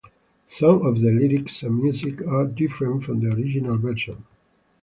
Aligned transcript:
Some 0.47 0.83
of 0.83 0.99
the 1.01 1.11
lyrics 1.11 1.61
and 1.61 1.77
music 1.79 2.25
are 2.25 2.47
different 2.47 3.03
from 3.03 3.19
the 3.19 3.31
original 3.33 3.77
version. 3.77 4.25